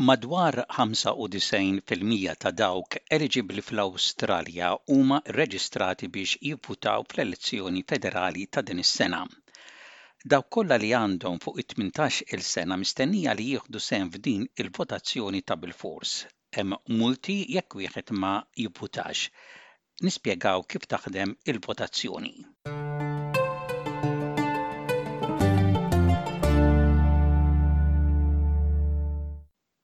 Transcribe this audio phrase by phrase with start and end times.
[0.00, 9.24] Madwar 95% ta' dawk eligibbli fl-Awstralja huma rreġistrati biex jivvutaw fl-elezzjoni federali ta' din is-sena.
[10.34, 15.58] Daw kollha li għandhom fuq it-18 il sena mistennija li jieħdu sehem f'din il-votazzjoni ta'
[15.66, 16.14] bilfors.
[16.56, 19.26] Hemm multi jekk wieħed ma jivvutax.
[20.06, 22.34] Nispjegaw kif taħdem il-votazzjoni.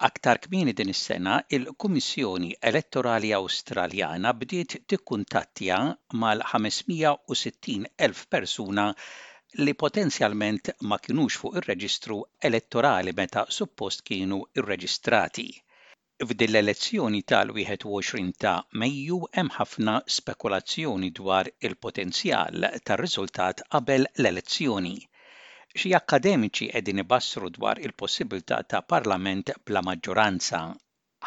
[0.06, 5.78] Aktar kmieni din is-sena il-Kummissjoni Elettorali Awstraljana bdiet tikkuntattja
[6.24, 8.84] mal-560 elf persuna
[9.64, 12.18] li potenzjalment ma kinux fuq ir-reġistru
[12.50, 15.46] elettorali meta suppost kienu irreġistrati.
[16.28, 24.96] F'din l-elezzjoni tal-21 ta' Mejju hemm ħafna spekulazzjoni dwar il-potenzjal tar-riżultat qabel l-elezzjoni
[25.82, 30.60] xi akademiċi qegħdin ibassru dwar il-possibilità ta' parlament bla maġġoranza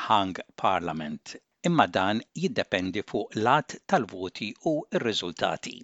[0.04, 1.34] hang parlament,
[1.70, 5.76] imma dan jiddependi fuq l-att tal-voti u r-riżultati.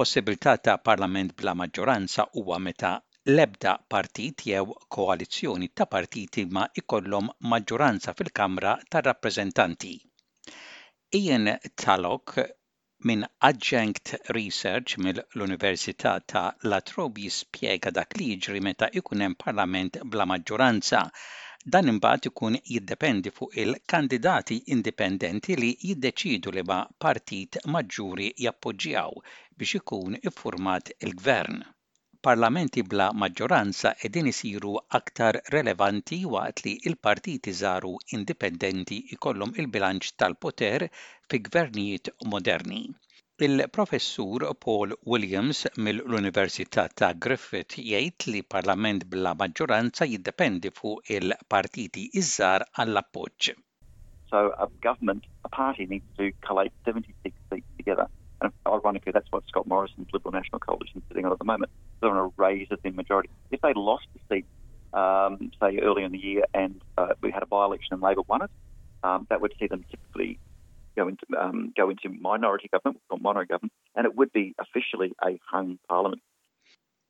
[0.00, 2.92] Possibilità ta' parlament bla maġġoranza huwa meta
[3.36, 9.94] l-ebda partit jew koalizzjoni ta' partiti ma ikollhom maġġoranza fil-Kamra tar-Rappreżentanti.
[11.22, 12.38] Ian Talok
[13.06, 17.30] minn adjunct research mill-Università ta' La Trobe
[17.98, 21.00] dak li jiġri meta jkun hemm parlament bla maġġoranza.
[21.76, 29.16] Dan imbagħad ikun jiddependi fuq il-kandidati indipendenti li jiddeċidu li ma partit maġġuri jappoġġjaw
[29.58, 31.58] biex ikun iffurmat il-gvern
[32.26, 40.10] parlamenti bla maġġoranza edin isiru aktar relevanti waqt li il partiti żaru indipendenti ikollhom il-bilanċ
[40.22, 40.84] tal-poter
[41.30, 42.80] fi gvernijiet moderni.
[43.46, 52.66] Il-professur Paul Williams mill-Università ta' Griffith jgħid li parlament bla maġġoranza jiddependi fuq il-partiti iżżar
[52.82, 53.52] għall-appoġġ.
[54.30, 58.08] So a government, a party needs to collate 76 seats together.
[58.42, 61.72] And ironically, that's what Scott Morrison's Liberal National Coalition is sitting on at the moment.
[62.02, 63.30] sort of raise as in majority.
[63.54, 64.46] If they lost the seat,
[65.02, 68.42] um, say early in the year, and uh, we had a by-election and Labor won
[68.46, 68.50] it,
[69.08, 70.30] um, that would see them typically
[70.96, 75.10] go into um, go into minority government, or mono government, and it would be officially
[75.28, 76.22] a hung parliament.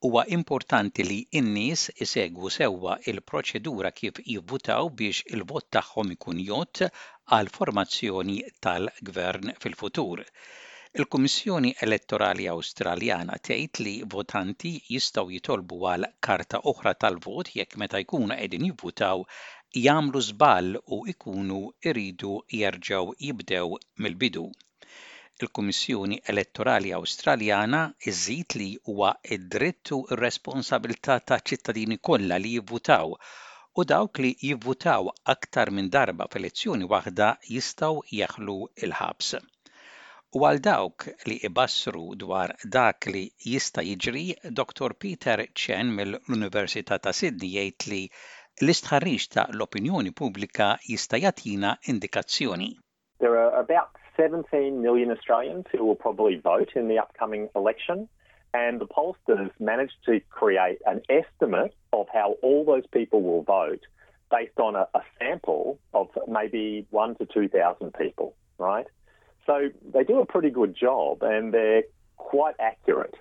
[0.04, 7.50] Huwa importanti li n-nies isegwu sewwa il-proċedura kif jivvutaw biex il-vot tagħhom ikun jott għal
[7.58, 10.24] formazzjoni tal-gvern fil-futur.
[10.98, 18.32] Il-Kummissjoni Elettorali Awstraljana tgħid li votanti jistgħu jitolbu għal karta oħra tal-vot jekk meta jkunu
[18.40, 19.20] qegħdin jivvutaw
[19.84, 21.58] jagħmlu żball u jkunu
[21.92, 24.42] iridu jerġgħu jibdew mill-bidu
[24.88, 27.84] il-Kummissjoni Elettorali Awstraljana
[28.14, 33.14] iżid li huwa id-dritt u r-responsabilità ta' ċittadini kollha li jivvutaw
[33.76, 38.58] u dawk li jivvutaw aktar minn darba f'elezzjoni waħda jistgħu jaħlu
[38.88, 39.36] il-ħabs.
[40.38, 44.92] U għal dawk li ibassru dwar dak li jista' jiġri, Dr.
[45.04, 47.98] Peter Chen mill-Università ta' Sydney jgħid li
[48.62, 52.68] l-istħarriġ ta' l-opinjoni pubblika jista' jagħtina indikazzjoni.
[53.18, 58.06] There are about 17 million Australians who will probably vote in the upcoming election.
[58.54, 63.82] And the pollsters managed to create an estimate of how all those people will vote
[64.30, 68.86] based on a, a sample of maybe one to 2,000 people, right?
[69.46, 71.84] So they do a pretty good job and they're
[72.16, 73.14] quite accurate.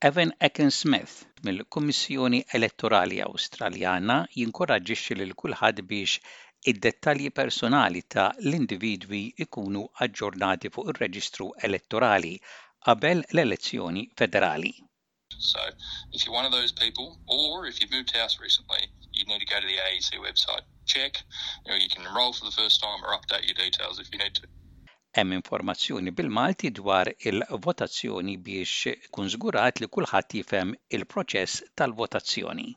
[0.00, 6.16] Evan Ecken Smith mill-Kummissjoni Elettorali Awstraljana jinkoraġġixxi lil kulħadd biex
[6.72, 12.32] id-dettalji personali ta' l-individwi ikunu aġġornati fuq ir-reġistru elettorali
[12.88, 14.72] qabel l-elezzjoni federali.
[15.52, 15.62] So,
[16.12, 18.82] if you're one of those people, or if you've moved house recently,
[19.12, 21.12] you need to go to the AEC website, check,
[21.64, 24.18] you, know, you can enroll for the first time or update your details if you
[24.18, 24.46] need to.
[25.18, 32.70] Hemm informazzjoni bil-Malti dwar il-votazzjoni biex kun żgurat li kulħadd jifhem il-proċess tal-votazzjoni.